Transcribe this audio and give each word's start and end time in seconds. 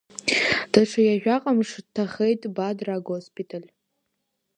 Даҽа 0.71 0.99
ҩажәаҟа 1.07 1.51
мшы 1.57 1.81
дҭахеит 1.85 2.41
Бадра 2.55 2.93
агоспиталь. 2.97 3.67